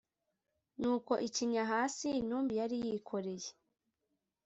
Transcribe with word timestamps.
"nuko 0.79 1.13
icinya 1.27 1.63
hasi, 1.71 2.07
intumbi 2.19 2.53
yari 2.61 2.77
yikoreye 2.85 3.49